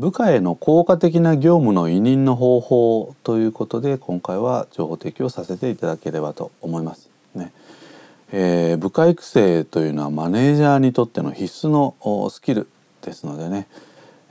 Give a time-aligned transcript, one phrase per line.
[0.00, 7.10] 部下への効果的な業務の委任の方法ということで今回は情報提供させていただければと思います。
[7.34, 7.52] ね
[8.32, 11.94] えー、部下育成というのはマネージャーにとっての必須の
[12.30, 12.66] スキル
[13.02, 13.66] ですのでね、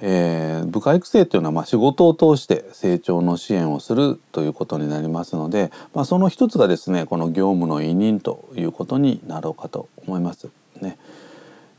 [0.02, 10.50] えー、部下育成というのはまあ仕事を通して成長の支援をするということになりますので、まあ、その一つがですねこの業務の委任ということになろうかと思います。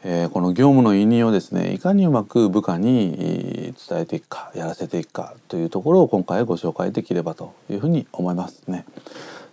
[0.03, 8.87] えー、この業務の委任をですねいかにうまく部下に伝えていくかやらせていくかというところを今回ご紹介できればというふうに思いますね。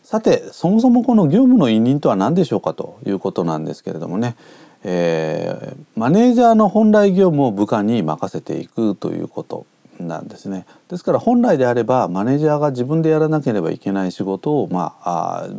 [0.04, 4.38] さてそもそもこの業務の委任とは何でしょうかということなんですけれどもね、
[4.86, 9.66] えー、マネージャーの本来業務を部下に任せていくということ
[10.00, 10.66] なんですね。
[10.88, 15.50] ですから本来であればマネージャーが自分でやらなければいけない仕事をまああ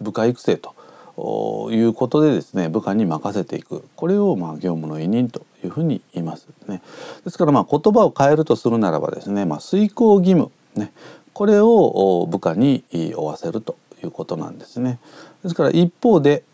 [0.00, 0.74] 部下育成と
[1.16, 6.82] いうことでですね部下に任せていくこれをまあ業務の委任というふうに言いますね。
[7.24, 10.92] ですからまあ言葉を変えるとするならばですね、まあ、遂行義務ね
[11.32, 14.98] これを部下に負わせるということなんですね。
[15.42, 16.44] ですから一方で、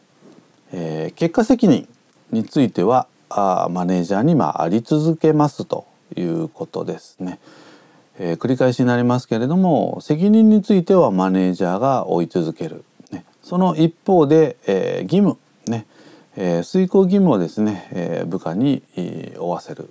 [0.73, 1.89] えー、結果責任
[2.31, 5.86] についてはあマネージャーにまああり続けますと
[6.17, 7.39] いうことですね。
[8.19, 12.84] えー、繰り返しになりますけれども責任についてはマネージャーが負い続ける、
[13.49, 15.87] その一方で、えー、義務ね、
[16.37, 19.89] えー、遂行義務をですね、えー、部下に、えー、負わせる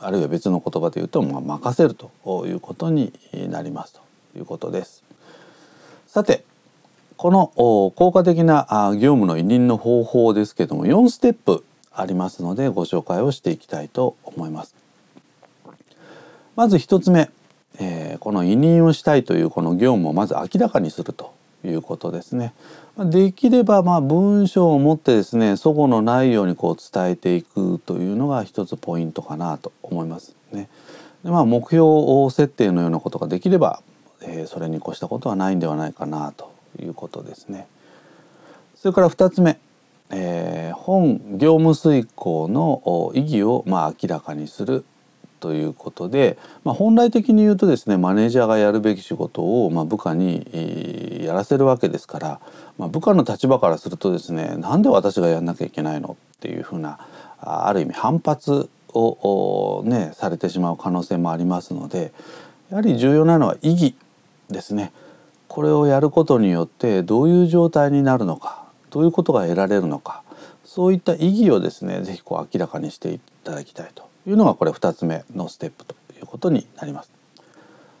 [0.00, 2.10] あるいは別の言葉で言うと、まあ、任せると
[2.46, 3.14] いうことに
[3.48, 4.02] なりますと
[4.38, 5.02] いうことです。
[6.08, 6.44] さて
[7.16, 7.52] この
[7.96, 14.74] 効果的な業務の委任の方法ですけども4ステップありますのでご紹介をしていきたいと思います。
[16.54, 17.30] まず1つ目、
[17.78, 21.32] えー、この委任をしたいというこの業務をまず明らかにすると
[21.64, 22.52] いうことですね。
[22.98, 30.68] できればまあ文章を持ってですね齟齬のないようにこう伝えていくというのが一つポイントかなと思いますね。
[31.24, 33.82] でまあ目標設定のようなことができれば、
[34.22, 37.66] えー、それに越したことはないんではないかなということですね。
[38.76, 39.58] それから2つ目、
[40.10, 44.84] えー、本業務遂行の意義をま明らかにする
[45.40, 52.40] ということで、まあ、本来的に言うとですねマネージャーがやるべき仕事を、まあ、部下にやらせるわけですから、
[52.78, 57.00] まあ、部下の立場からするとですねなんで私がやんなきゃいけないのっていうふうな
[57.40, 62.12] ある意味反発をねされてしまう可能性もありますので
[62.70, 63.94] やはり重要なのは意義
[64.48, 64.92] ですね。
[65.48, 70.22] これをやることによってどういう状態になるのかどういうことが得られるのか
[70.64, 77.10] そういった意義をですね是非こう明らかにしていただきたいというのがこれ2つ目のステップということになります。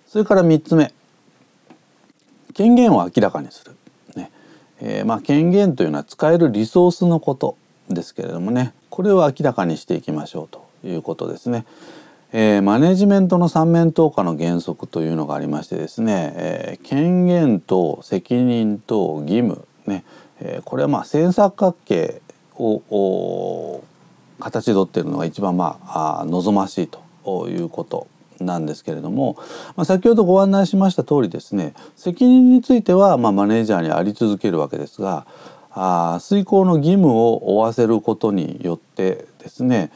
[0.06, 0.92] それから3つ目。
[2.52, 3.76] 権限を明らかにする、
[4.16, 4.30] ね。
[4.80, 7.56] えー、まあ権限というのは使えるリソースのこと
[7.88, 8.74] ですけれどもね。
[8.90, 11.64] これを明らかにしていきましょうということですね。
[12.32, 19.64] えー、マネジメントの三面投下の原則というのがありましてですね、えー、権限と責任と義務。
[19.86, 20.04] ね、
[20.40, 22.20] えー、これはまあ正三角形
[22.56, 23.82] を
[24.40, 28.08] 形取ってるのが一番まあ望ましいということ
[28.40, 29.36] なんですけれども、
[29.76, 35.26] まあ、先ほどご案内しました通りですね責任についてはまマネージャーにあり続けるわけですが
[35.72, 39.92] あ遂行の義務を負わせることによってですね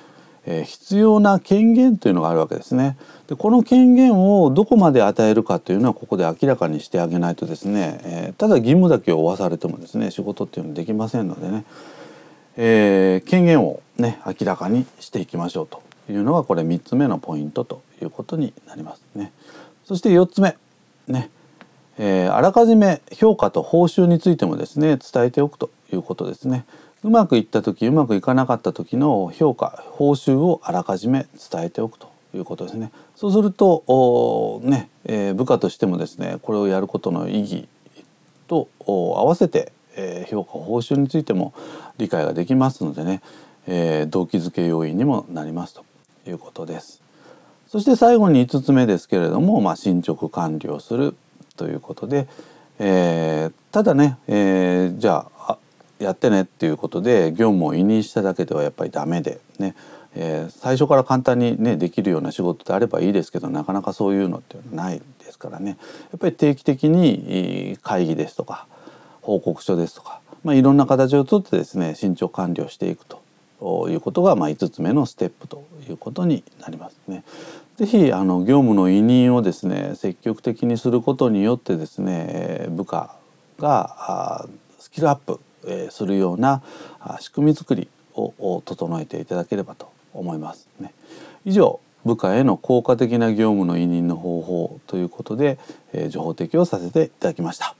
[0.46, 2.96] えー、必要な権限というのがあるわけですね。
[3.28, 11.64] でこの権限をどこまで与えるかというのはここで明らかにしてあげないとですね、えー、ただ義務だけを負わされてもですね仕事っていうのはできませんのでね、
[12.56, 19.32] えー、権限をね明らかにしていきましょうというのがこれ3つ目のポイントということになりますね。
[19.84, 20.56] そして4つ目
[21.08, 21.30] ね、
[21.98, 26.64] えー、あらかじめ評価と報酬についてもですね伝えておくということですね。
[27.02, 32.90] うまくいった時うまくいかなかった時の評価報酬をあらかじめ伝えておくということですね。
[33.14, 37.68] そうするとね、えー、部下としてもですねこれをやることの意義
[38.48, 41.54] と合わせて、えー、評価報酬についても
[41.98, 43.22] 理解ができますのでね、
[43.66, 45.84] えー、動機づけ要因にもなりますと
[46.26, 47.02] いうことです。
[47.68, 51.16] そして最後に5つ目ですけれども、まあ、進捗管理をする
[51.56, 52.28] ということで、
[52.78, 55.58] えー、ただね、えー、じゃあ
[55.98, 59.74] やってねっていうことで業務を委任しただけではやっぱりダメでね、
[60.14, 65.76] えー、最初から簡単にねできるような仕事であればいいですけどなかなかそういうのってないですからねや
[66.16, 68.66] っぱり定期的に会議ですとか
[69.24, 77.24] 報告書ですとか、まあ、いろんな形をとってですね進捗管理をしていくということが、まあ、5つ目のステップということになりますね。
[77.76, 83.16] ぜひあの業務の委任をですね積極的にすることによってですね部下
[83.58, 84.46] が
[84.78, 85.40] スキルアップ
[85.90, 86.62] するような
[87.20, 90.92] 仕組み作りを整えていただければと思いますね。
[91.44, 95.58] 以上部下への効果的な業務の委任の方法ということで、
[96.10, 97.74] 情報提供させていただきました。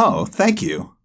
[0.00, 0.97] Oh, thank you.